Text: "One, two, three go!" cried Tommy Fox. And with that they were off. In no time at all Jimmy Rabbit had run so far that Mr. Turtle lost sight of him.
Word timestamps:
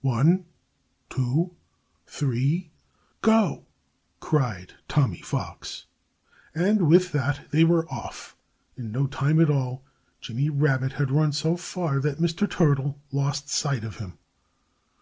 "One, 0.00 0.46
two, 1.10 1.56
three 2.06 2.70
go!" 3.20 3.66
cried 4.18 4.72
Tommy 4.88 5.20
Fox. 5.20 5.84
And 6.54 6.88
with 6.88 7.12
that 7.12 7.50
they 7.50 7.64
were 7.64 7.86
off. 7.90 8.34
In 8.78 8.90
no 8.92 9.06
time 9.06 9.38
at 9.42 9.50
all 9.50 9.84
Jimmy 10.22 10.48
Rabbit 10.48 10.92
had 10.92 11.10
run 11.10 11.32
so 11.32 11.58
far 11.58 12.00
that 12.00 12.16
Mr. 12.18 12.50
Turtle 12.50 12.98
lost 13.12 13.50
sight 13.50 13.84
of 13.84 13.98
him. 13.98 14.14